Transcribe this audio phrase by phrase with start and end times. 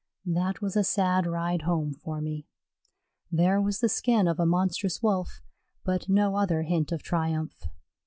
[0.25, 2.47] That was a sad ride home for me.
[3.31, 5.41] There was the skin of a monstrous Wolf,
[5.85, 7.67] but no other hint of triumph.